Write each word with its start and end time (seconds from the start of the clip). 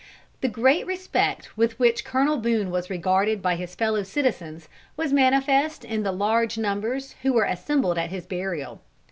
The 0.41 0.47
great 0.47 0.87
respect 0.87 1.55
with 1.55 1.77
which 1.77 2.03
Colonel 2.03 2.37
Boone 2.37 2.71
was 2.71 2.89
regarded 2.89 3.39
by 3.39 3.55
his 3.55 3.75
fellow 3.75 4.01
citizens, 4.01 4.67
was 4.97 5.13
manifest 5.13 5.85
in 5.85 6.01
the 6.01 6.11
large 6.11 6.57
numbers 6.57 7.13
who 7.21 7.33
were 7.33 7.43
assembled 7.45 7.99
at 7.99 8.09
his 8.09 8.25
burial. 8.25 8.81